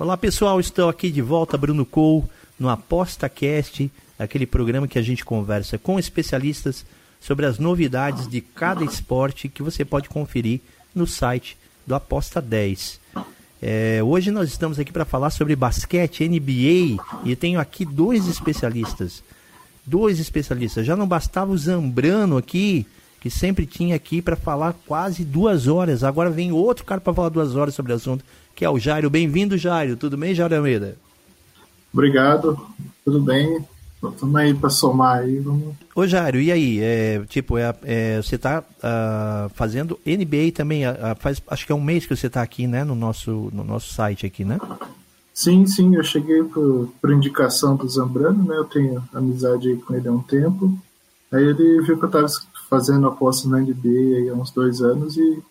[0.00, 2.24] Olá pessoal, estou aqui de volta, Bruno Cole,
[2.58, 6.86] no ApostaCast, aquele programa que a gente conversa com especialistas
[7.20, 10.60] sobre as novidades de cada esporte que você pode conferir
[10.94, 11.54] no site
[11.86, 12.98] do Aposta 10.
[13.60, 19.22] É, hoje nós estamos aqui para falar sobre basquete, NBA, e tenho aqui dois especialistas.
[19.84, 20.86] Dois especialistas.
[20.86, 22.86] Já não bastava o Zambrano aqui,
[23.20, 26.02] que sempre tinha aqui para falar quase duas horas.
[26.02, 28.24] Agora vem outro cara para falar duas horas sobre o assunto,
[28.56, 29.10] que é o Jairo.
[29.10, 29.96] Bem-vindo, Jairo.
[29.96, 30.96] Tudo bem, Jairo Almeida?
[31.92, 32.58] Obrigado.
[33.04, 33.62] Tudo bem.
[34.02, 35.38] Estamos aí para somar aí.
[35.40, 35.74] Vamos...
[35.94, 36.80] Ô Jairo, e aí?
[36.80, 41.72] É, tipo, é, é você está uh, ah, fazendo NBA também, uh, faz, acho que
[41.72, 44.58] é um mês que você está aqui, né, no nosso, no nosso site aqui, né?
[45.34, 50.08] Sim, sim, eu cheguei por, por indicação do Zambrano, né, eu tenho amizade com ele
[50.08, 50.78] há um tempo,
[51.30, 52.26] aí ele viu que eu estava
[52.70, 55.42] fazendo aposta na NBA há uns dois anos e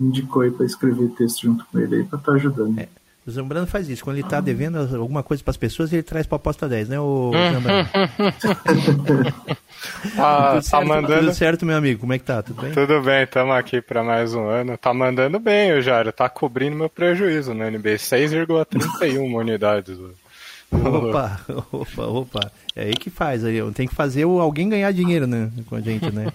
[0.00, 2.80] indicou aí para escrever texto junto com ele aí para estar tá ajudando.
[2.80, 2.88] É.
[3.26, 4.04] O Zambrano faz isso.
[4.04, 6.90] Quando ele está devendo alguma coisa para as pessoas, ele traz para a aposta 10,
[6.90, 7.88] né, o Zambrano?
[10.16, 11.20] ah, tudo, tá certo, mandando...
[11.20, 12.00] tudo certo, meu amigo?
[12.00, 12.40] Como é que tá?
[12.40, 12.72] Tudo bem?
[12.72, 14.78] Tudo bem, estamos aqui para mais um ano.
[14.78, 16.12] Tá mandando bem, o Jairo.
[16.12, 17.96] Tá cobrindo meu prejuízo no NB.
[17.96, 19.98] 6,31 unidades.
[20.72, 21.40] Opa,
[21.72, 22.52] opa, opa.
[22.74, 23.44] É aí que faz.
[23.44, 23.60] Aí.
[23.72, 26.32] Tem que fazer alguém ganhar dinheiro né, com a gente, né?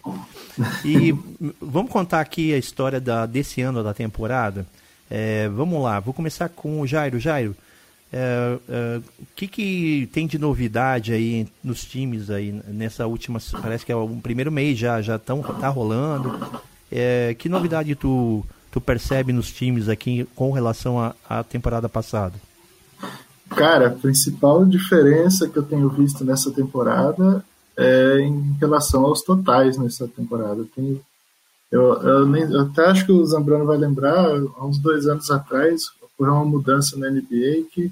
[0.85, 1.13] E
[1.61, 4.65] vamos contar aqui a história da, desse ano da temporada.
[5.09, 7.19] É, vamos lá, vou começar com o Jairo.
[7.19, 7.55] Jairo,
[8.13, 13.85] é, é, o que, que tem de novidade aí nos times aí nessa última, parece
[13.85, 16.61] que é o primeiro mês já, já tão, tá rolando.
[16.91, 22.35] É, que novidade tu, tu percebe nos times aqui com relação à temporada passada?
[23.55, 27.43] Cara, a principal diferença que eu tenho visto nessa temporada
[27.77, 30.61] é em relação aos totais nessa temporada.
[30.61, 31.01] Eu tenho
[31.71, 35.31] eu, eu, nem, eu, até acho que o Zambrano vai lembrar, há uns dois anos
[35.31, 37.91] atrás, ocorreu uma mudança na NBA que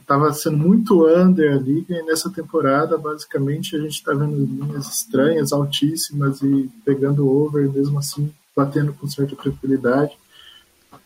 [0.00, 4.88] estava sendo muito under a liga e nessa temporada, basicamente, a gente está vendo linhas
[4.88, 10.16] estranhas, altíssimas e pegando over, mesmo assim, batendo com certa tranquilidade.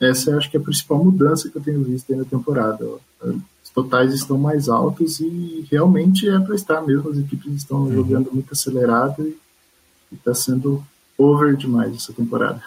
[0.08, 2.84] Essa eu acho que é a principal mudança que eu tenho visto aí na temporada.
[3.22, 7.10] Os totais estão mais altos e realmente é para estar mesmo.
[7.10, 7.92] As equipes estão uhum.
[7.92, 10.84] jogando muito acelerado e está sendo
[11.16, 12.62] over demais essa temporada.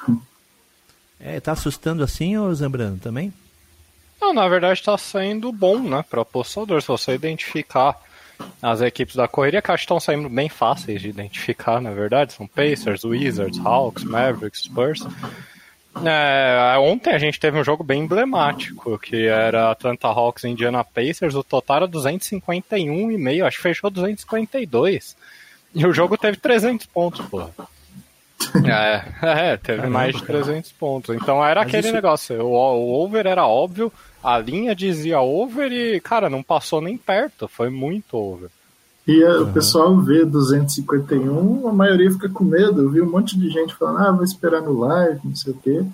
[1.19, 3.33] É, tá assustando assim, ô Zambrano, também?
[4.21, 7.99] Não, na verdade tá saindo bom, né, para o apostador, se você identificar
[8.61, 12.33] as equipes da correria, que acho que estão saindo bem fáceis de identificar, na verdade,
[12.33, 15.05] são Pacers, Wizards, Hawks, Mavericks, Spurs.
[16.05, 20.83] É, ontem a gente teve um jogo bem emblemático, que era Atlanta Hawks e Indiana
[20.83, 25.15] Pacers, o total era 251,5, acho que fechou 252.
[25.73, 27.51] E o jogo teve 300 pontos, porra.
[28.65, 30.79] É, é teve Caramba, mais de 300 cara.
[30.79, 31.15] pontos.
[31.15, 31.95] Então era Mas aquele isso...
[31.95, 32.39] negócio.
[32.39, 33.91] O, o, over era óbvio,
[34.23, 37.47] a linha dizia over e, cara, não passou nem perto.
[37.47, 38.49] Foi muito over.
[39.07, 39.43] E uhum.
[39.43, 42.81] o pessoal vê 251, a maioria fica com medo.
[42.81, 45.57] Eu vi um monte de gente falando, ah, vou esperar no live, não sei o
[45.57, 45.85] quê.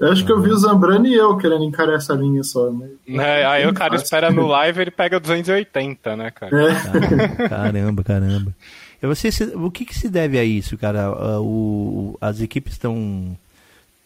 [0.00, 2.88] Eu acho que eu vi o Zambrano e eu querendo encarar essa linha só, né?
[3.08, 6.56] É, aí o cara espera no live ele pega 280, né, cara?
[6.56, 7.48] É.
[7.48, 8.54] Caramba, caramba.
[9.02, 11.10] Você, o que, que, se deve a isso, cara?
[11.10, 13.36] Uh, o, as equipes estão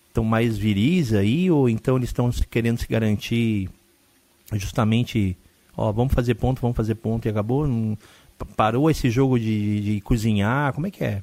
[0.09, 3.71] estão mais viris aí ou então eles estão querendo se garantir
[4.53, 5.37] justamente,
[5.75, 7.67] ó, vamos fazer ponto, vamos fazer ponto e acabou?
[7.67, 7.97] Não,
[8.45, 10.73] parou esse jogo de, de, cozinhar?
[10.73, 11.23] Como é que é?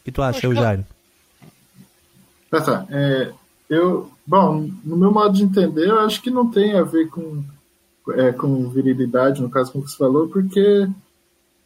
[0.00, 0.86] O que tu acha, Acho Jairo?
[2.50, 2.86] Tá, tá.
[2.90, 3.32] É,
[3.68, 7.42] eu, bom, no meu modo de entender, eu acho que não tem a ver com,
[8.10, 10.88] é, com virilidade, no caso como você falou, porque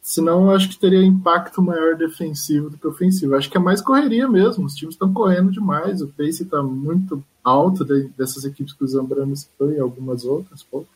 [0.03, 3.35] Senão, eu acho que teria impacto maior defensivo do que ofensivo.
[3.35, 4.65] Acho que é mais correria mesmo.
[4.65, 6.01] Os times estão correndo demais.
[6.01, 10.61] O pace está muito alto de, dessas equipes que o Zambrano citou e algumas outras
[10.61, 10.91] poucas.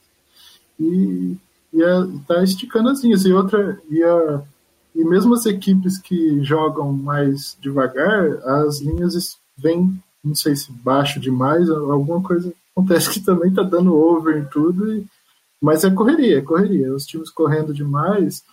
[0.78, 1.38] E
[1.74, 3.26] está esticando as linhas.
[3.26, 4.42] E outra, e, a,
[4.96, 11.20] e mesmo as equipes que jogam mais devagar, as linhas vêm, não sei se baixo
[11.20, 14.94] demais, alguma coisa acontece que também está dando over em tudo.
[14.94, 15.06] E,
[15.62, 16.94] mas é correria, é correria.
[16.94, 18.44] Os times correndo demais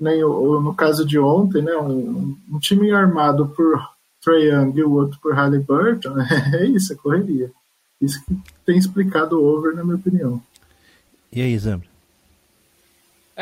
[0.00, 3.78] nem o, no caso de ontem, né, um, um time armado por
[4.22, 6.14] Trae Young e o outro por Halliburton,
[6.54, 7.52] é isso, é correria.
[8.00, 8.34] Isso que
[8.64, 10.42] tem explicado o over, na minha opinião.
[11.30, 11.89] E aí, Zambra?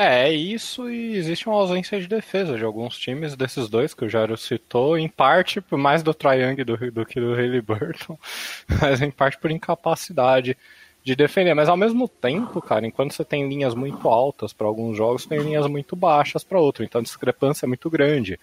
[0.00, 4.04] É, é isso e existe uma ausência de defesa de alguns times desses dois que
[4.04, 8.16] o Jairo citou, em parte por mais do Triangle do, do que do Haley Burton,
[8.80, 10.56] mas em parte por incapacidade
[11.02, 11.52] de defender.
[11.52, 15.40] Mas ao mesmo tempo, cara, enquanto você tem linhas muito altas para alguns jogos, tem
[15.40, 18.38] linhas muito baixas para outros, então a discrepância é muito grande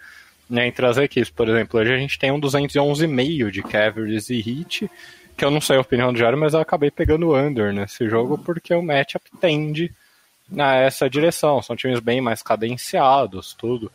[0.49, 1.29] né, entre as equipes.
[1.29, 4.91] Por exemplo, hoje a gente tem um 211,5 de Cavaliers e Heat,
[5.37, 8.37] que eu não sei a opinião do Jairo, mas eu acabei pegando under nesse jogo
[8.37, 9.95] porque o matchup tende
[10.49, 11.61] nessa direção.
[11.61, 13.91] São times bem mais cadenciados, tudo.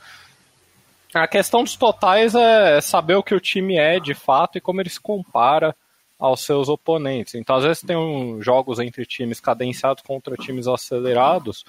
[1.12, 4.80] A questão dos totais é saber o que o time é de fato e como
[4.80, 5.74] ele se compara
[6.20, 7.34] aos seus oponentes.
[7.34, 11.64] Então, às vezes, tem um, jogos entre times cadenciados contra times acelerados,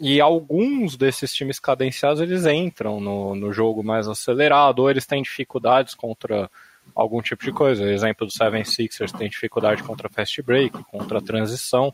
[0.00, 5.22] e alguns desses times cadenciados eles entram no, no jogo mais acelerado, ou eles têm
[5.22, 6.50] dificuldades contra
[6.94, 7.84] algum tipo de coisa.
[7.84, 11.92] Exemplo do Seven Sixers tem dificuldade contra fast break, contra transição.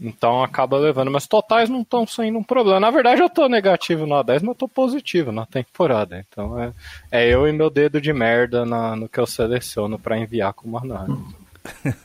[0.00, 2.78] Então acaba levando, mas totais não estão sendo um problema.
[2.78, 6.24] Na verdade, eu estou negativo na 10, mas eu tô positivo na temporada.
[6.28, 6.72] Então é,
[7.10, 10.78] é eu e meu dedo de merda na, no que eu seleciono para enviar como
[10.78, 11.20] análise.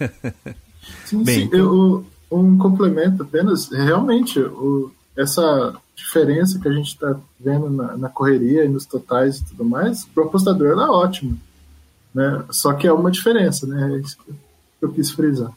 [1.05, 1.49] sim, Bem, sim.
[1.53, 8.09] Eu, um complemento apenas, realmente, o, essa diferença que a gente está vendo na, na,
[8.09, 11.37] correria e nos totais e tudo mais, para o apostador ela é ótima.
[12.13, 12.43] Né?
[12.49, 13.95] Só que é uma diferença, né?
[13.95, 14.33] É isso que
[14.81, 15.51] eu quis frisar.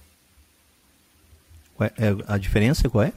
[1.81, 3.13] É, a diferença qual é?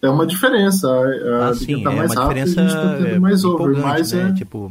[0.00, 0.88] É uma diferença.
[0.88, 4.30] A, ah, sim, tá é uma diferença tá mais over, mas né?
[4.30, 4.32] é...
[4.32, 4.70] Tipo,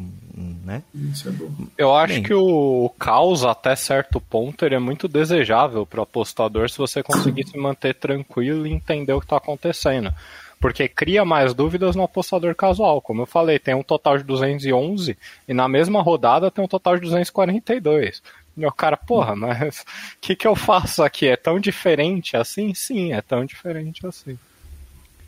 [0.67, 0.83] né?
[0.93, 1.49] Isso é bom.
[1.77, 2.23] Eu acho Bem.
[2.23, 7.01] que o caos, até certo ponto, ele é muito desejável para o apostador se você
[7.01, 10.13] conseguir se manter tranquilo e entender o que está acontecendo.
[10.59, 13.01] Porque cria mais dúvidas no apostador casual.
[13.01, 16.95] Como eu falei, tem um total de 211 e na mesma rodada tem um total
[16.95, 18.21] de 242.
[18.57, 19.85] Meu cara, porra, mas o
[20.19, 21.27] que, que eu faço aqui?
[21.27, 22.73] É tão diferente assim?
[22.73, 24.37] Sim, é tão diferente assim.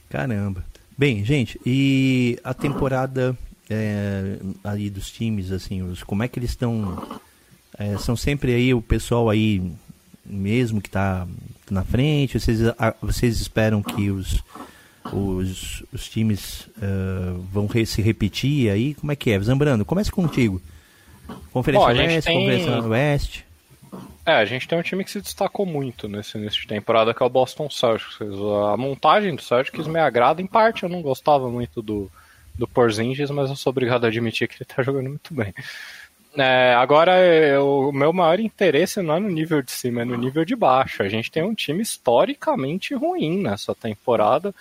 [0.09, 0.65] Caramba.
[0.97, 3.37] Bem, gente, e a temporada
[3.69, 7.19] é, aí dos times, assim, os, como é que eles estão?
[7.77, 9.71] É, são sempre aí o pessoal aí
[10.25, 11.27] mesmo que está
[11.69, 12.39] na frente?
[12.39, 12.59] Vocês,
[13.01, 14.43] vocês esperam que os,
[15.13, 18.95] os, os times uh, vão re, se repetir aí?
[18.95, 19.39] Como é que é?
[19.39, 20.61] Zambrano, comece contigo.
[21.51, 22.39] Conferência Bom, Oeste, tem...
[22.39, 23.45] Conferência Oeste.
[24.25, 27.23] É, a gente tem um time que se destacou muito nesse início de temporada, que
[27.23, 28.19] é o Boston Celtics.
[28.71, 32.11] A montagem do Celtics me agrada, em parte eu não gostava muito do,
[32.55, 35.53] do Porzingis, mas eu sou obrigado a admitir que ele tá jogando muito bem.
[36.37, 40.15] É, agora, eu, o meu maior interesse não é no nível de cima, é no
[40.15, 41.01] nível de baixo.
[41.01, 44.53] A gente tem um time historicamente ruim nessa temporada,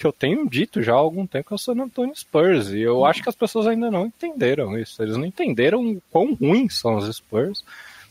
[0.00, 2.68] que eu tenho dito já há algum tempo que é o San Antonio Spurs.
[2.68, 5.02] E eu acho que as pessoas ainda não entenderam isso.
[5.02, 7.62] Eles não entenderam quão ruins são os Spurs.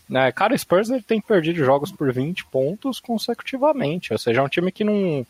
[0.07, 0.31] Né?
[0.31, 4.13] Cara, o Spurs ele tem perdido jogos por 20 pontos consecutivamente.
[4.13, 5.25] Ou seja, é um time que não.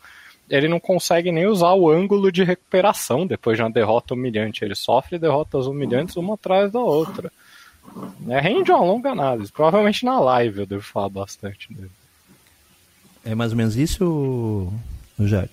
[0.50, 4.62] Ele não consegue nem usar o ângulo de recuperação depois de uma derrota humilhante.
[4.62, 7.32] Ele sofre derrotas humilhantes uma atrás da outra.
[8.28, 9.50] É, rende uma longa análise.
[9.50, 11.90] Provavelmente na live eu devo falar bastante dele.
[13.24, 14.70] É mais ou menos isso,
[15.18, 15.48] Jair?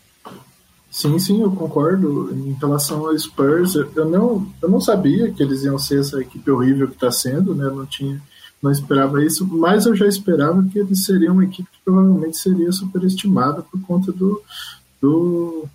[0.89, 2.33] Sim, sim, eu concordo.
[2.33, 6.49] Em relação ao Spurs, eu não, eu não sabia que eles iam ser essa equipe
[6.49, 7.65] horrível que está sendo, né?
[7.65, 8.21] Não tinha,
[8.61, 12.71] não esperava isso, mas eu já esperava que eles seriam uma equipe que provavelmente seria
[12.71, 14.41] superestimada por conta do
[14.99, 15.69] do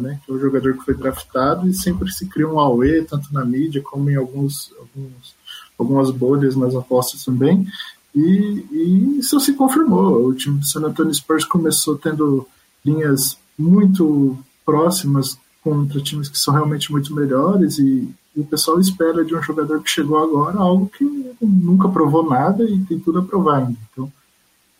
[0.00, 0.20] né?
[0.24, 3.44] Que é o jogador que foi draftado e sempre se cria um auê, tanto na
[3.44, 5.34] mídia como em alguns, alguns
[5.78, 7.66] algumas bolhas nas apostas também.
[8.14, 10.26] E, e isso se confirmou.
[10.26, 12.46] O time do San Antonio Spurs começou tendo
[12.84, 19.24] linhas muito próximas contra times que são realmente muito melhores e, e, o pessoal espera
[19.24, 21.04] de um jogador que chegou agora algo que
[21.40, 23.76] nunca provou nada e tem tudo a provar ainda.
[23.92, 24.12] Então,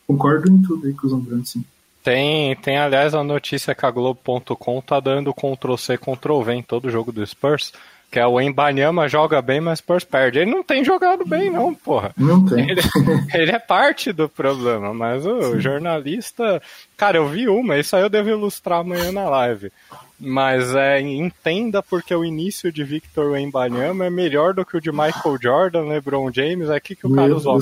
[0.07, 1.63] concordo em tudo aí com os Zambrano, sim.
[2.03, 7.11] Tem, tem, aliás, a notícia que a Globo.com tá dando Ctrl-C, Ctrl-V em todo jogo
[7.11, 7.73] do Spurs,
[8.11, 10.39] que é o Embanyama joga bem, mas Spurs perde.
[10.39, 12.11] Ele não tem jogado bem, não, porra.
[12.17, 12.69] Não tem.
[12.69, 12.81] Ele,
[13.33, 15.59] ele é parte do problema, mas o Sim.
[15.59, 16.61] jornalista.
[16.97, 19.71] Cara, eu vi uma, isso aí eu devo ilustrar amanhã na live.
[20.19, 24.91] Mas é, entenda porque o início de Victor Wembanyama é melhor do que o de
[24.91, 26.69] Michael Jordan, LeBron James.
[26.69, 27.57] É aqui que o cara usou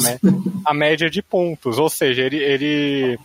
[0.65, 1.77] a, média de pontos.
[1.77, 3.19] Ou seja, ele, ele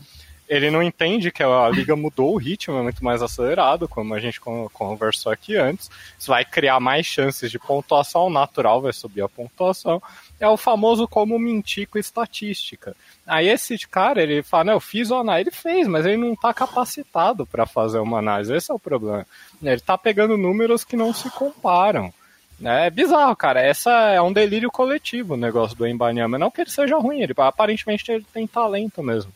[0.48, 4.20] ele não entende que a liga mudou o ritmo, é muito mais acelerado, como a
[4.20, 5.90] gente conversou aqui antes.
[6.18, 10.02] Isso vai criar mais chances de pontuação natural, vai subir a pontuação.
[10.38, 12.94] É o famoso como mentir com estatística.
[13.26, 16.32] Aí esse cara, ele fala, não, eu fiz o análise, ele fez, mas ele não
[16.32, 19.26] está capacitado para fazer uma análise, esse é o problema.
[19.62, 22.12] Ele está pegando números que não se comparam.
[22.64, 23.60] É bizarro, cara.
[23.60, 26.38] Essa é um delírio coletivo o negócio do Embanyama.
[26.38, 29.32] Não que ele seja ruim, ele aparentemente ele tem talento mesmo.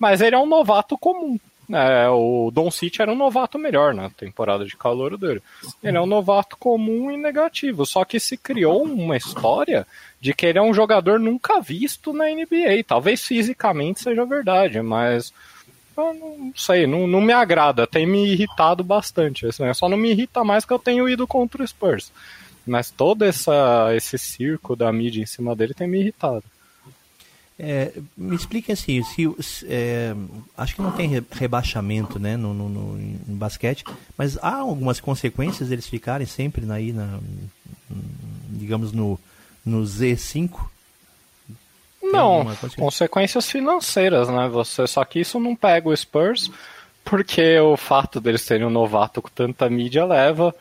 [0.00, 1.38] Mas ele é um novato comum.
[1.72, 5.40] É, o Don City era um novato melhor na temporada de calor dele.
[5.80, 9.86] Ele é um novato comum e negativo, só que se criou uma história
[10.20, 12.82] de que ele é um jogador nunca visto na NBA.
[12.84, 15.32] Talvez fisicamente seja verdade, mas
[15.96, 19.46] não sei, não, não me agrada, tem me irritado bastante.
[19.46, 22.10] Assim, só não me irrita mais que eu tenho ido contra o Spurs.
[22.66, 26.44] Mas todo essa, esse circo da mídia em cima dele tem me irritado.
[27.62, 29.28] É, me explique assim, se,
[29.68, 30.14] é,
[30.56, 33.84] acho que não tem rebaixamento né, no, no, no, no, basquete,
[34.16, 37.18] mas há algumas consequências deles ficarem sempre aí, na,
[38.48, 39.20] digamos, no,
[39.62, 40.58] no Z5?
[42.02, 42.46] Não,
[42.78, 44.48] consequências financeiras, né?
[44.48, 46.50] Você, só que isso não pega o Spurs,
[47.04, 50.54] porque o fato deles terem um novato com tanta mídia leva,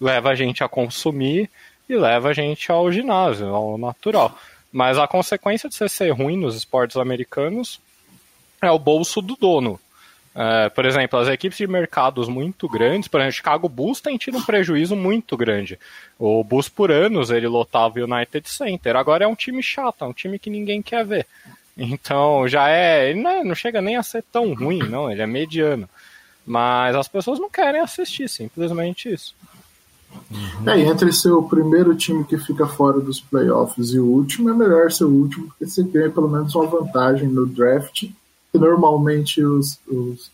[0.00, 1.50] leva a gente a consumir
[1.86, 4.34] e leva a gente ao ginásio, ao natural.
[4.72, 7.80] Mas a consequência de você ser ruim nos esportes americanos
[8.62, 9.80] é o bolso do dono.
[10.34, 14.38] É, por exemplo, as equipes de mercados muito grandes, por exemplo, Chicago Bulls tem tido
[14.38, 15.78] um prejuízo muito grande.
[16.18, 18.94] O Bulls por anos ele lotava o United Center.
[18.94, 21.26] Agora é um time chato, é um time que ninguém quer ver.
[21.76, 25.10] Então já é, ele não, é, não chega nem a ser tão ruim, não.
[25.10, 25.88] Ele é mediano.
[26.46, 29.34] Mas as pessoas não querem assistir, simplesmente isso.
[30.30, 30.68] Uhum.
[30.68, 34.54] É, entre ser o primeiro time que fica fora dos playoffs e o último, é
[34.54, 38.02] melhor ser o último, porque você ganha pelo menos uma vantagem no draft,
[38.52, 40.30] que normalmente os, os,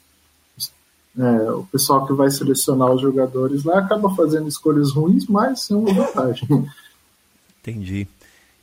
[0.56, 0.72] os
[1.18, 5.74] é, o pessoal que vai selecionar os jogadores lá acaba fazendo escolhas ruins, mas é
[5.74, 6.48] uma vantagem.
[7.62, 8.06] Entendi.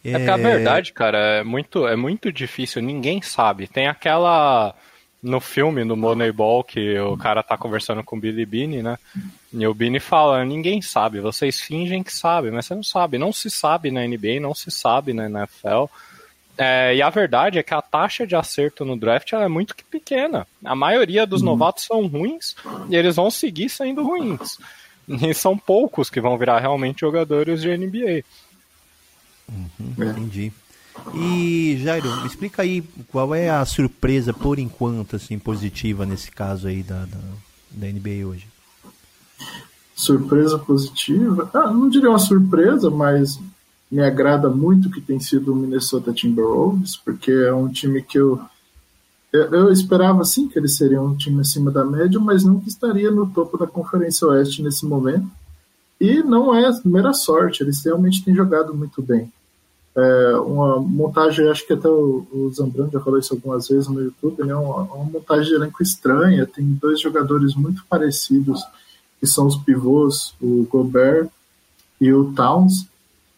[0.03, 3.67] É, é que a verdade, cara, é muito, é muito difícil, ninguém sabe.
[3.67, 4.75] Tem aquela
[5.23, 8.99] no filme, no Moneyball, que o cara tá conversando com o Billy Beane, né?
[9.53, 13.17] E o Beane fala, ninguém sabe, vocês fingem que sabem, mas você não sabe.
[13.17, 15.85] Não se sabe na NBA, não se sabe na NFL.
[16.57, 20.45] É, e a verdade é que a taxa de acerto no draft é muito pequena.
[20.63, 21.47] A maioria dos uhum.
[21.47, 22.55] novatos são ruins
[22.89, 24.59] e eles vão seguir sendo ruins.
[25.07, 28.23] E são poucos que vão virar realmente jogadores de NBA.
[29.49, 30.51] Uhum, entendi.
[31.13, 36.67] E Jairo, me explica aí qual é a surpresa por enquanto assim positiva nesse caso
[36.67, 37.19] aí da, da,
[37.71, 38.47] da NBA hoje.
[39.95, 41.49] Surpresa positiva?
[41.53, 43.39] Ah, não diria uma surpresa, mas
[43.91, 48.39] me agrada muito que tem sido o Minnesota Timberwolves, porque é um time que eu
[49.31, 53.27] eu esperava sim que eles seriam um time acima da média, mas nunca estaria no
[53.27, 55.27] topo da Conferência Oeste nesse momento.
[55.99, 59.31] E não é mera sorte, eles realmente têm jogado muito bem
[59.95, 64.01] é, uma montagem, acho que até o, o Zambrano já falou isso algumas vezes no
[64.01, 64.55] YouTube, né?
[64.55, 66.47] Uma, uma, montagem de elenco estranha.
[66.47, 68.63] Tem dois jogadores muito parecidos,
[69.19, 71.29] que são os pivôs, o Gobert
[72.01, 72.87] e o Towns,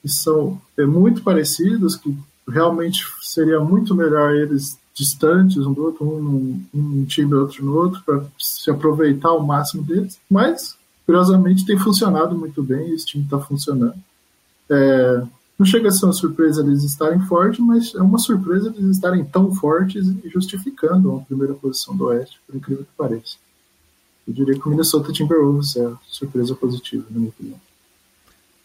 [0.01, 6.05] que são é, muito parecidos, que realmente seria muito melhor eles distantes um do outro,
[6.05, 10.17] um um time outro no outro, para se aproveitar o máximo deles.
[10.31, 14.01] Mas, curiosamente, tem funcionado muito bem, esse time está funcionando.
[14.69, 15.21] É,
[15.57, 19.23] não chega a ser uma surpresa eles estarem fortes, mas é uma surpresa eles estarem
[19.23, 23.37] tão fortes e justificando a primeira posição do Oeste, por incrível que pareça.
[24.27, 27.59] Eu diria que o Minnesota Timberwolves é a surpresa positiva, na minha opinião.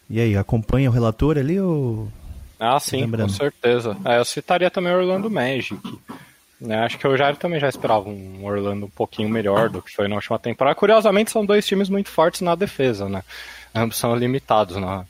[0.09, 2.11] E aí, acompanha o relator ali ou...
[2.59, 3.29] Ah, sim, Lembrando.
[3.29, 3.95] com certeza.
[4.03, 5.79] É, eu citaria também o Orlando Magic.
[6.59, 6.77] Né?
[6.79, 10.07] Acho que o Jair também já esperava um Orlando um pouquinho melhor do que foi
[10.07, 10.75] na última temporada.
[10.75, 13.23] Curiosamente, são dois times muito fortes na defesa, né?
[13.73, 15.05] Ambos são limitados na,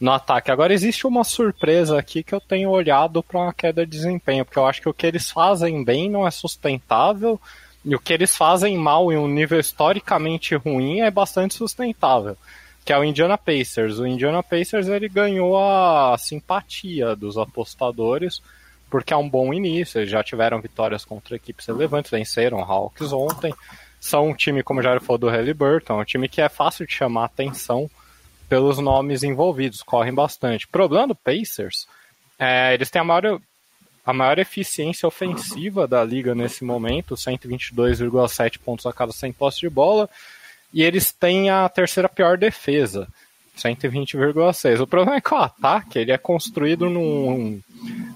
[0.00, 0.50] no ataque.
[0.50, 4.58] Agora existe uma surpresa aqui que eu tenho olhado para uma queda de desempenho, porque
[4.58, 7.40] eu acho que o que eles fazem bem não é sustentável
[7.84, 12.36] e o que eles fazem mal em um nível historicamente ruim é bastante sustentável,
[12.84, 13.98] que é o Indiana Pacers.
[13.98, 18.42] O Indiana Pacers ele ganhou a simpatia dos apostadores
[18.90, 23.52] porque é um bom início, eles já tiveram vitórias contra equipes relevantes, venceram Hawks ontem.
[23.98, 27.24] São um time, como já falou, do Halliburton, um time que é fácil de chamar
[27.24, 27.90] atenção
[28.48, 30.66] pelos nomes envolvidos, correm bastante.
[30.66, 31.86] O problema do Pacers
[32.38, 33.40] é eles têm a maior,
[34.04, 39.70] a maior eficiência ofensiva da liga nesse momento, 122,7 pontos a cada 100 postos de
[39.70, 40.08] bola,
[40.72, 43.08] e eles têm a terceira pior defesa,
[43.56, 44.80] 120,6.
[44.80, 47.60] O problema é que o ataque ele é construído num,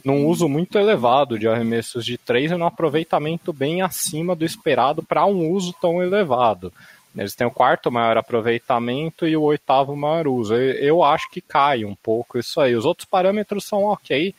[0.04, 5.02] num uso muito elevado de arremessos de três e num aproveitamento bem acima do esperado
[5.02, 6.72] para um uso tão elevado.
[7.16, 10.54] Eles têm o quarto maior aproveitamento e o oitavo maior uso.
[10.54, 12.74] Eu acho que cai um pouco isso aí.
[12.74, 14.34] Os outros parâmetros são ok,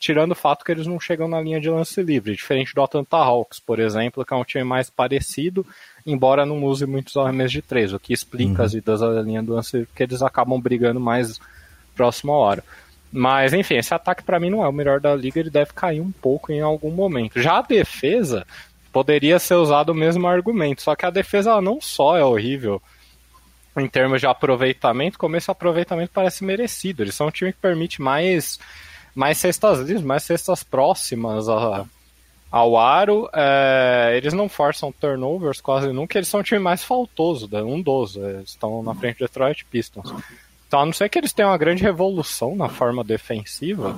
[0.00, 3.16] tirando o fato que eles não chegam na linha de lance livre, diferente do Atlanta
[3.16, 5.64] Hawks, por exemplo, que é um time mais parecido,
[6.04, 8.66] embora não use muitos arremessos de três, o que explica uhum.
[8.66, 11.40] as idas da linha do lance livre, porque eles acabam brigando mais
[11.94, 12.64] próximo à hora.
[13.10, 16.00] Mas, enfim, esse ataque para mim não é o melhor da liga, ele deve cair
[16.00, 17.40] um pouco em algum momento.
[17.40, 18.46] Já a defesa,
[18.92, 20.82] poderia ser usado o mesmo argumento.
[20.82, 22.82] Só que a defesa não só é horrível
[23.76, 27.02] em termos de aproveitamento, como esse aproveitamento parece merecido.
[27.02, 28.58] Eles são um time que permite mais,
[29.14, 31.84] mais cestas livres, mais cestas próximas a,
[32.50, 33.28] ao aro.
[33.32, 38.16] É, eles não forçam turnovers quase nunca, eles são o time mais faltoso, um dos.
[38.16, 40.12] Eles estão na frente do Detroit Pistons.
[40.66, 43.96] Então, a não ser que eles tenham uma grande revolução na forma defensiva,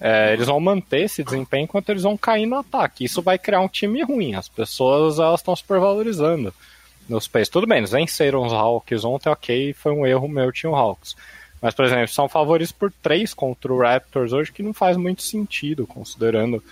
[0.00, 3.04] é, eles vão manter esse desempenho enquanto eles vão cair no ataque.
[3.04, 4.34] Isso vai criar um time ruim.
[4.34, 6.54] As pessoas elas estão supervalorizando
[7.08, 7.48] nos Pacers.
[7.48, 11.16] Tudo bem, eles venceram os Hawks ontem, ok, foi um erro meu, tinha o Hawks.
[11.60, 15.22] Mas, por exemplo, são favoritos por três contra o Raptors hoje, que não faz muito
[15.22, 16.62] sentido, considerando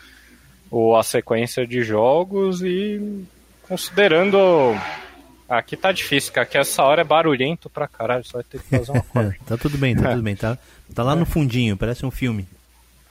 [0.70, 3.24] o, a sequência de jogos e
[3.66, 4.38] considerando.
[5.48, 8.68] Aqui tá difícil, cara, que essa hora é barulhento pra caralho, só vai ter que
[8.68, 9.36] fazer uma coisa.
[9.46, 10.58] tá tudo bem, tá tudo bem, tá,
[10.94, 12.46] tá lá no fundinho, parece um filme.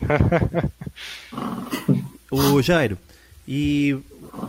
[2.32, 2.98] o Jairo,
[3.48, 3.98] e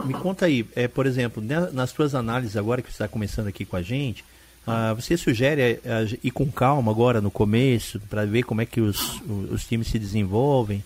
[0.05, 3.47] me conta aí, é, por exemplo, né, nas suas análises agora que você está começando
[3.47, 4.25] aqui com a gente,
[4.67, 8.81] uh, você sugere uh, ir com calma agora no começo para ver como é que
[8.81, 10.83] os, os times se desenvolvem,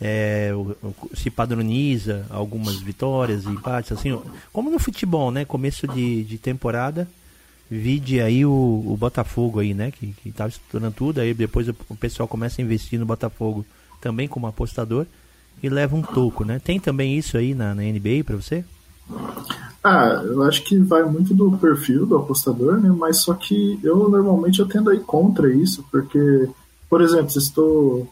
[0.00, 0.50] é,
[1.14, 4.18] se padroniza algumas vitórias empates, assim,
[4.52, 5.44] como no futebol, né?
[5.44, 7.08] Começo de, de temporada,
[7.70, 9.92] vide aí o, o Botafogo aí, né?
[9.92, 13.64] Que, estava estourando tudo, aí depois o pessoal começa a investir no Botafogo
[14.04, 15.06] também como apostador
[15.62, 16.60] e leva um toco, né?
[16.62, 18.62] Tem também isso aí na, na NBA para você?
[19.82, 22.90] Ah, eu acho que vai muito do perfil do apostador, né?
[22.90, 26.50] Mas só que eu normalmente eu tendo a ir contra isso, porque,
[26.88, 28.06] por exemplo, se estou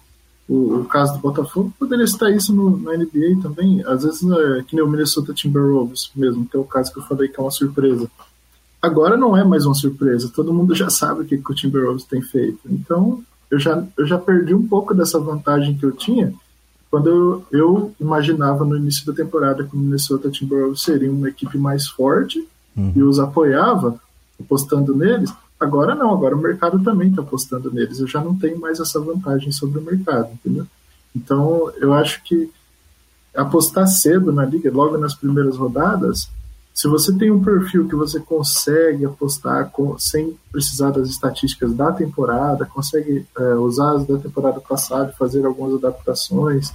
[0.49, 3.85] o, o, caso do Botafogo poderia estar isso no, na NBA também.
[3.87, 7.05] Às vezes é que nem o Minnesota Timberwolves mesmo, que é o caso que eu
[7.05, 8.11] falei que é uma surpresa.
[8.81, 12.05] Agora não é mais uma surpresa, todo mundo já sabe o que, que o Timberwolves
[12.05, 12.61] tem feito.
[12.67, 13.23] Então
[13.53, 16.35] eu já, eu já perdi um pouco dessa vantagem que eu tinha
[16.91, 21.57] quando eu, eu imaginava no início da temporada que o Minnesota Timberwolves seria uma equipe
[21.57, 22.93] mais forte uhum.
[22.95, 23.99] e os apoiava,
[24.39, 25.33] apostando neles.
[25.59, 27.99] Agora não, agora o mercado também está apostando neles.
[27.99, 30.67] Eu já não tenho mais essa vantagem sobre o mercado, entendeu?
[31.17, 32.51] Então eu acho que
[33.35, 36.29] apostar cedo na liga, logo nas primeiras rodadas,
[36.75, 41.93] se você tem um perfil que você consegue apostar com, sem precisar das estatísticas da
[41.93, 46.73] temporada, consegue é, usar as da temporada passada fazer algumas adaptações,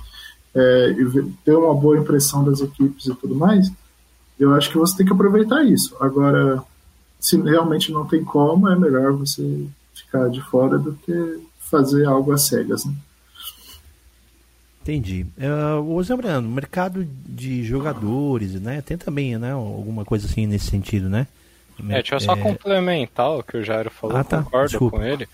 [0.54, 3.72] é, e ter uma boa impressão das equipes e tudo mais,
[4.40, 5.96] eu acho que você tem que aproveitar isso.
[6.00, 6.64] Agora,
[7.20, 12.32] se realmente não tem como, é melhor você ficar de fora do que fazer algo
[12.32, 12.86] às cegas.
[12.86, 12.94] Né?
[14.88, 15.26] Entendi.
[15.38, 18.82] Uh, Zé Brando, mercado de jogadores, né?
[18.82, 19.52] Tem também, né?
[19.52, 21.28] Alguma coisa assim nesse sentido, né?
[21.90, 22.38] É, deixa eu só é...
[22.38, 24.42] complementar o que o Jairo falou, ah, tá.
[24.42, 24.98] concordo Desculpa.
[24.98, 25.28] com ele.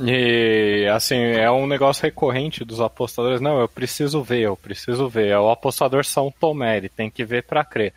[0.00, 3.40] E assim, é um negócio recorrente dos apostadores.
[3.40, 5.28] Não, eu preciso ver, eu preciso ver.
[5.28, 7.92] É o apostador São Tomé, ele tem que ver para crer.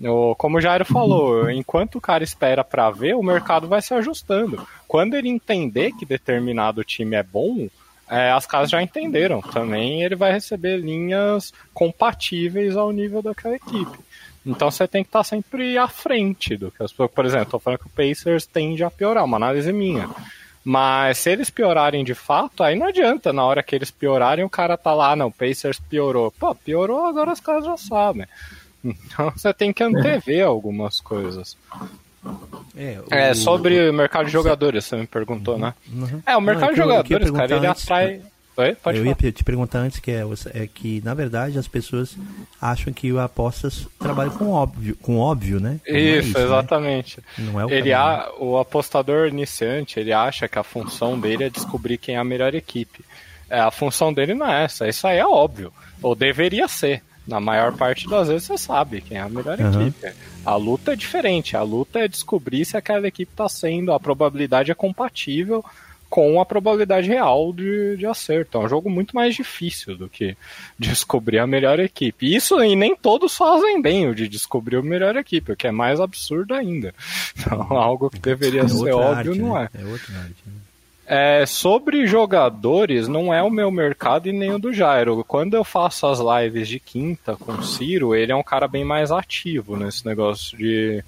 [0.00, 3.92] O, como o Jairo falou, enquanto o cara espera para ver, o mercado vai se
[3.92, 4.66] ajustando.
[4.88, 7.68] Quando ele entender que determinado time é bom,
[8.10, 9.40] é, as casas já entenderam.
[9.40, 13.98] Também ele vai receber linhas compatíveis ao nível daquela equipe.
[14.44, 17.10] Então você tem que estar sempre à frente do que as pessoas.
[17.10, 20.08] Por exemplo, estou falando que o Pacers tende a piorar, uma análise minha.
[20.64, 23.32] Mas se eles piorarem de fato, aí não adianta.
[23.32, 26.30] Na hora que eles piorarem, o cara tá lá, não, o Pacers piorou.
[26.32, 28.26] Pô, piorou, agora as casas já sabem.
[28.82, 31.56] Então você tem que antever algumas coisas.
[32.76, 33.14] É, o...
[33.14, 35.74] é, sobre o mercado de jogadores, você me perguntou, né?
[35.92, 36.22] Uhum.
[36.26, 38.22] É, o mercado Não, é de jogadores, cara, ele antes, atrai.
[38.56, 38.74] Oi?
[38.74, 39.16] Pode eu falar.
[39.22, 42.16] ia te perguntar antes que é, é, que, na verdade, as pessoas
[42.60, 45.80] acham que o apostas trabalha com óbvio, com óbvio, né?
[45.86, 46.44] Isso, é isso, né?
[46.44, 47.20] exatamente.
[47.38, 47.50] Né?
[47.50, 51.50] Não é o, ele a, o apostador iniciante, ele acha que a função dele é
[51.50, 53.04] descobrir quem é a melhor equipe.
[53.48, 55.72] É, a função dele não é essa, isso aí é óbvio.
[56.02, 57.02] Ou deveria ser.
[57.30, 59.86] Na maior parte das vezes você sabe quem é a melhor uhum.
[59.86, 60.12] equipe.
[60.44, 61.56] A luta é diferente.
[61.56, 65.64] A luta é descobrir se aquela equipe está sendo, a probabilidade é compatível
[66.08, 68.58] com a probabilidade real de, de acerto.
[68.58, 70.36] É um jogo muito mais difícil do que
[70.76, 72.34] descobrir a melhor equipe.
[72.34, 75.70] Isso e nem todos fazem bem o de descobrir a melhor equipe, o que é
[75.70, 76.92] mais absurdo ainda.
[77.40, 79.68] Então, algo que deveria é ser óbvio arte, não né?
[79.72, 79.80] é.
[79.80, 80.52] É outra arte, né?
[81.12, 85.24] É, sobre jogadores, não é o meu mercado e nem o do Jairo.
[85.24, 88.84] Quando eu faço as lives de quinta com o Ciro, ele é um cara bem
[88.84, 91.02] mais ativo nesse negócio de,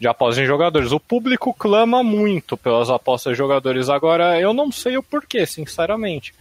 [0.00, 0.90] de apostas em jogadores.
[0.90, 3.90] O público clama muito pelas apostas de jogadores.
[3.90, 6.32] Agora, eu não sei o porquê, sinceramente.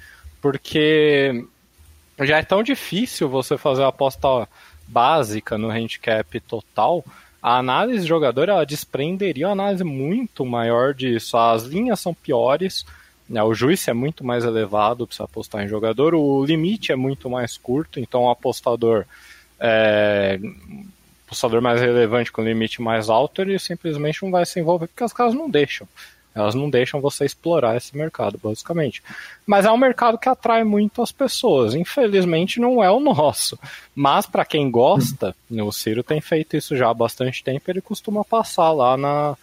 [0.41, 1.45] Porque
[2.21, 4.47] já é tão difícil você fazer a aposta
[4.88, 7.04] básica no handicap total.
[7.43, 11.36] A análise de jogador ela desprenderia uma análise muito maior disso.
[11.36, 12.86] As linhas são piores
[13.32, 17.30] né, o juiz é muito mais elevado para apostar em jogador, o limite é muito
[17.30, 19.06] mais curto, então o apostador
[19.60, 20.38] é,
[21.26, 25.13] apostador mais relevante com limite mais alto, ele simplesmente não vai se envolver porque as
[25.13, 25.88] casas não deixam.
[26.34, 29.04] Elas não deixam você explorar esse mercado, basicamente.
[29.46, 31.76] Mas é um mercado que atrai muito as pessoas.
[31.76, 33.60] Infelizmente, não é o nosso.
[33.94, 37.70] Mas, para quem gosta, o Ciro tem feito isso já há bastante tempo.
[37.70, 39.36] Ele costuma passar lá na,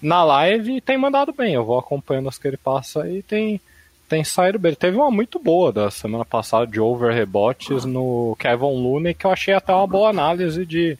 [0.00, 1.54] na live tem mandado bem.
[1.54, 3.60] Eu vou acompanhando as que ele passa e tem,
[4.08, 4.74] tem saído bem.
[4.74, 9.30] Teve uma muito boa da semana passada de over rebotes no Kevin Looney, que eu
[9.30, 10.98] achei até uma boa análise de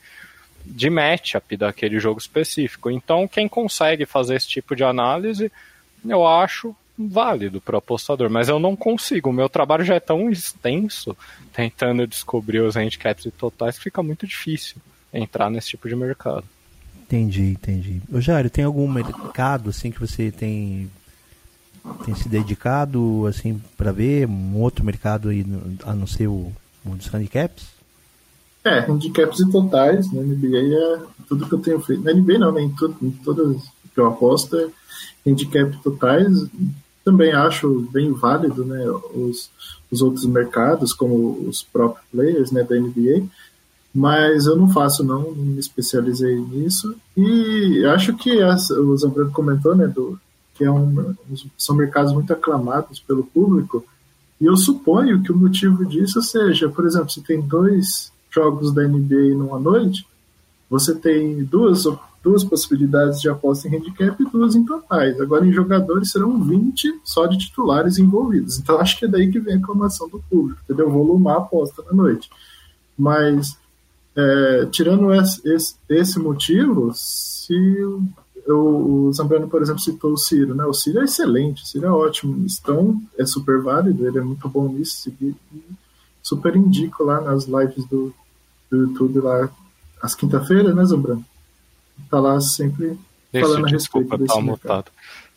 [0.64, 2.90] de matchup daquele jogo específico.
[2.90, 5.50] Então, quem consegue fazer esse tipo de análise,
[6.08, 9.30] eu acho válido para o apostador, mas eu não consigo.
[9.30, 11.16] O meu trabalho já é tão extenso
[11.52, 14.76] tentando descobrir os handicaps e totais que fica muito difícil
[15.12, 16.44] entrar nesse tipo de mercado.
[17.12, 18.03] Entendi, entendi.
[18.11, 20.90] Ô Jário, tem algum mercado assim que você tem
[22.07, 25.44] tem se dedicado assim para ver um outro mercado aí
[25.85, 26.51] a não ser o,
[26.87, 27.66] o dos handicaps?
[28.64, 32.03] É, handicaps e totais, na NBA é tudo que eu tenho feito.
[32.03, 32.62] Na NBA não, né?
[32.62, 34.68] em, tudo, em todas que eu aposto é
[35.27, 36.35] handicap totais.
[37.05, 38.87] Também acho bem válido, né?
[39.14, 39.51] Os,
[39.90, 43.27] os outros mercados, como os próprios players, né, da NBA.
[43.94, 46.94] Mas eu não faço, não, não me especializei nisso.
[47.16, 50.18] E acho que as, o Zambrano comentou, né, do,
[50.55, 51.14] que é um,
[51.59, 53.85] são mercados muito aclamados pelo público.
[54.40, 58.83] E eu suponho que o motivo disso seja, por exemplo, se tem dois jogos da
[58.83, 60.07] NBA numa noite,
[60.70, 61.85] você tem duas,
[62.22, 65.20] duas possibilidades de aposta em handicap e duas em totais.
[65.20, 68.59] Agora, em jogadores, serão 20 só de titulares envolvidos.
[68.59, 70.90] Então, acho que é daí que vem a aclamação do público, entendeu?
[70.90, 72.31] Volumar a aposta na noite.
[72.98, 73.59] Mas,
[74.16, 77.55] é, tirando esse, esse, esse, motivo, se
[78.46, 80.64] eu, o Zambrano, por exemplo, citou o Ciro, né?
[80.64, 82.46] O Ciro é excelente, o Ciro é ótimo.
[82.46, 85.11] Então, é super válido, ele é muito bom nisso.
[86.22, 88.14] Super indico lá nas lives do,
[88.70, 89.48] do YouTube lá
[90.01, 91.25] às quinta-feiras, né, Zambrano?
[92.11, 92.98] Tá lá sempre
[93.33, 94.85] Deixa, falando a respeito desculpa, desse tá.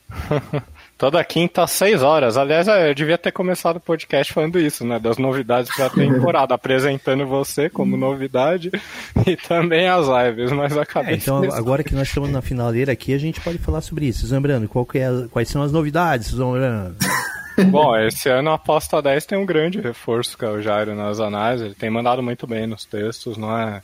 [0.97, 2.37] Toda quinta às seis horas.
[2.37, 4.97] Aliás, é, eu devia ter começado o podcast falando isso, né?
[4.97, 8.71] Das novidades da temporada, apresentando você como novidade
[9.27, 11.15] e também as lives, mas acabei.
[11.15, 14.25] É, então, agora que nós estamos na finaleira aqui, a gente pode falar sobre isso.
[14.89, 16.95] Que é, quais são as novidades, Zambrano?
[17.69, 21.19] Bom, esse ano a aposta 10 tem um grande reforço, que é o Jairo nas
[21.19, 21.65] análises.
[21.65, 23.81] Ele tem mandado muito bem nos textos, não é.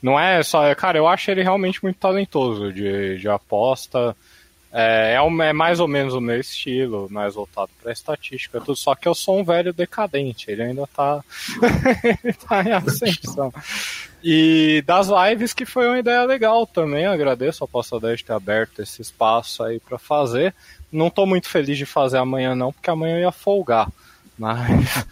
[0.00, 0.72] Não é só.
[0.76, 4.16] Cara, eu acho ele realmente muito talentoso de, de aposta.
[4.72, 8.74] É, é, é, mais ou menos o meu estilo, mais voltado para estatística, tudo.
[8.74, 11.22] Só que eu sou um velho decadente, ele ainda tá,
[12.48, 13.52] tá em ascensão.
[14.24, 17.06] E das lives, que foi uma ideia legal também.
[17.06, 20.54] Agradeço a 10 ter aberto esse espaço aí para fazer.
[20.90, 23.88] Não estou muito feliz de fazer amanhã, não, porque amanhã eu ia folgar.
[24.38, 25.06] Mas,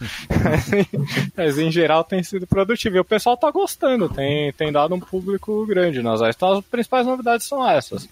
[1.37, 2.95] mas em geral tem sido produtivo.
[2.95, 6.35] E o pessoal está gostando, tem, tem dado um público grande nas áreas.
[6.35, 8.09] Então as principais novidades são essas.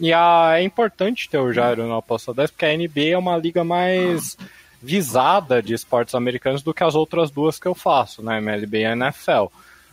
[0.00, 3.36] E a, é importante ter o Jairo no Aposta 10, porque a NBA é uma
[3.36, 4.36] liga mais
[4.82, 8.38] visada de esportes americanos do que as outras duas que eu faço, né?
[8.38, 9.46] MLB e NFL.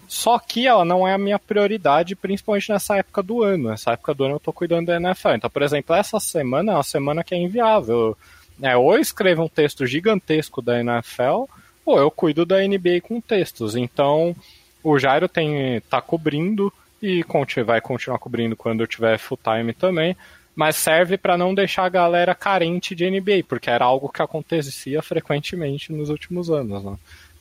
[0.08, 3.70] Só que ela não é a minha prioridade, principalmente nessa época do ano.
[3.70, 5.32] Nessa época do ano eu tô cuidando da NFL.
[5.32, 8.18] Então, por exemplo, essa semana é uma semana que é inviável.
[8.62, 11.44] É, ou eu escrevo um texto gigantesco da NFL,
[11.86, 13.76] ou eu cuido da NBA com textos.
[13.76, 14.34] Então,
[14.82, 17.24] o Jairo tem tá cobrindo e
[17.66, 20.16] vai continuar cobrindo quando eu tiver full time também.
[20.56, 25.02] Mas serve para não deixar a galera carente de NBA, porque era algo que acontecia
[25.04, 26.84] frequentemente nos últimos anos.
[26.84, 26.98] Né?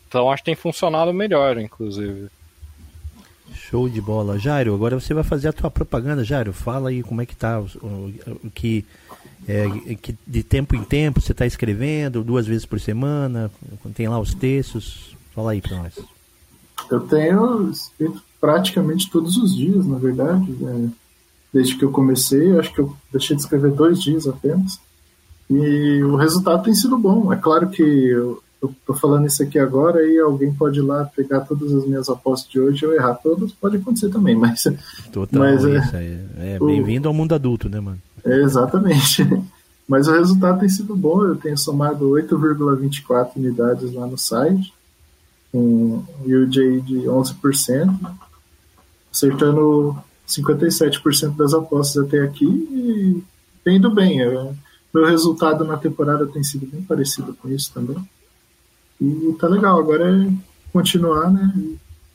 [0.07, 2.29] Então acho que tem funcionado melhor, inclusive.
[3.55, 4.39] Show de bola.
[4.39, 6.53] Jairo, agora você vai fazer a tua propaganda, Jairo.
[6.53, 8.13] Fala aí como é que tá o,
[8.55, 8.85] que,
[9.49, 13.51] é, que de tempo em tempo você está escrevendo, duas vezes por semana,
[13.95, 15.17] tem lá os textos.
[15.35, 16.16] Fala aí para nós.
[16.91, 20.57] Eu tenho escrito praticamente todos os dias, na verdade.
[20.63, 20.89] É,
[21.53, 24.79] desde que eu comecei, acho que eu deixei de escrever dois dias apenas.
[25.49, 27.33] E o resultado tem sido bom.
[27.33, 28.43] É claro que eu,
[28.85, 32.51] tô falando isso aqui agora e alguém pode ir lá pegar todas as minhas apostas
[32.51, 34.65] de hoje e eu errar todas, pode acontecer também, mas.
[35.13, 36.21] Total, mas, é.
[36.39, 38.01] É, bem-vindo ao mundo adulto, né, mano?
[38.25, 39.27] É, exatamente.
[39.89, 44.73] Mas o resultado tem sido bom, eu tenho somado 8,24 unidades lá no site,
[45.57, 48.15] com yield de 11%,
[49.11, 49.97] acertando
[50.29, 53.23] 57% das apostas até aqui e
[53.67, 54.21] indo bem.
[54.21, 54.53] É,
[54.93, 57.97] meu resultado na temporada tem sido bem parecido com isso também.
[59.01, 60.31] E tá legal, agora é
[60.73, 61.53] continuar, né?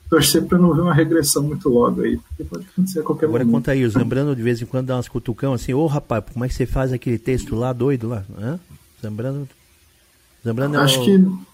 [0.09, 3.43] Torcer para não ver uma regressão muito logo aí, porque pode acontecer a qualquer agora,
[3.43, 3.69] momento.
[3.69, 6.23] Agora conta aí, lembrando de vez em quando dá umas cutucão assim, ô oh, rapaz,
[6.31, 8.23] como é que você faz aquele texto lá doido lá?
[8.37, 8.59] Hã?
[9.01, 9.47] Lembrando.
[10.43, 11.05] Lembrando acho é o...
[11.05, 11.50] que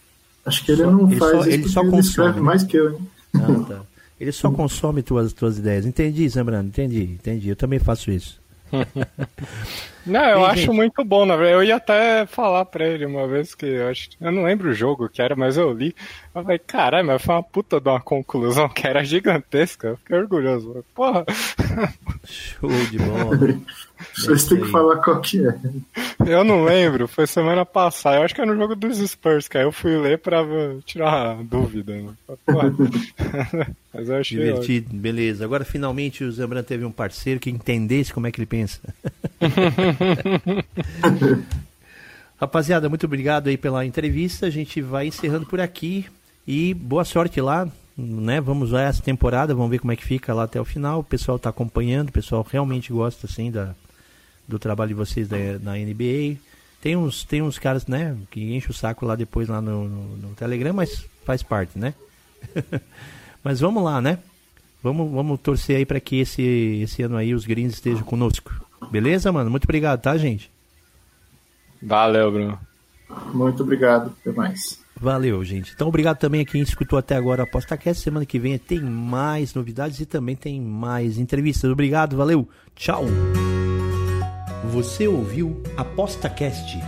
[0.48, 2.78] acho que ele só, não ele faz só, isso ele só ele consome, mais que
[2.78, 3.08] eu, hein?
[3.36, 3.82] Ah, tá.
[4.20, 5.86] Ele só consome tuas, tuas ideias.
[5.86, 7.50] Entendi, Zambrano, entendi, entendi.
[7.50, 8.42] Eu também faço isso.
[10.08, 10.72] não, eu acho gente...
[10.74, 11.56] muito bom, na verdade.
[11.56, 14.10] Eu ia até falar pra ele uma vez que eu acho.
[14.20, 15.96] Eu não lembro o jogo que era, mas eu li.
[16.34, 19.90] Eu falei, caralho, mas foi uma puta de uma conclusão que era gigantesca.
[19.90, 20.84] Eu fiquei orgulhoso.
[20.96, 21.26] Porra.
[22.26, 23.38] Show de bola.
[24.16, 25.56] Vocês têm que falar qual que é.
[26.26, 28.18] Eu não lembro, foi semana passada.
[28.18, 30.46] Eu acho que é no jogo dos Spurs, que aí eu fui ler pra
[30.86, 31.96] tirar a dúvida.
[31.96, 32.14] Né?
[33.94, 35.02] Mas eu achei Divertido, ótimo.
[35.02, 35.46] beleza.
[35.46, 38.80] Agora finalmente o Zambran teve um parceiro que entendesse como é que ele pensa.
[42.40, 44.46] Rapaziada, muito obrigado aí pela entrevista.
[44.46, 46.06] A gente vai encerrando por aqui.
[46.48, 48.40] E boa sorte lá, né?
[48.40, 51.00] Vamos lá essa temporada, vamos ver como é que fica lá até o final.
[51.00, 53.76] O pessoal está acompanhando, o pessoal realmente gosta assim da,
[54.48, 56.38] do trabalho de vocês da, na NBA.
[56.80, 60.18] Tem uns, tem uns caras, né, que enchem o saco lá depois lá no, no,
[60.18, 61.94] no Telegram, mas faz parte, né?
[63.44, 64.20] mas vamos lá, né?
[64.82, 66.42] Vamos, vamos torcer aí para que esse,
[66.84, 68.67] esse ano aí os Greens estejam conosco.
[68.92, 69.50] Beleza, mano?
[69.50, 70.52] Muito obrigado, tá, gente?
[71.82, 72.60] Valeu, Bruno.
[73.34, 74.14] Muito obrigado.
[74.22, 74.80] Até mais.
[75.00, 75.74] Valeu, gente.
[75.74, 78.04] Então, obrigado também a quem escutou até agora a ApostaCast.
[78.04, 81.70] Semana que vem tem mais novidades e também tem mais entrevistas.
[81.70, 83.06] Obrigado, valeu, tchau.
[84.72, 86.80] Você ouviu ApostaCast,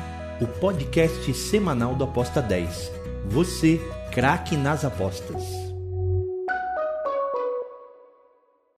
[0.41, 2.91] o podcast semanal do Aposta 10.
[3.28, 3.80] Você,
[4.12, 5.68] craque nas apostas.